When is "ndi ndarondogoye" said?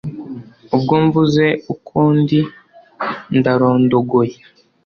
2.19-4.35